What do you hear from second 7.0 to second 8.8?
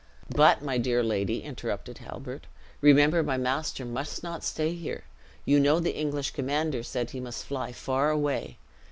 he must fly far away.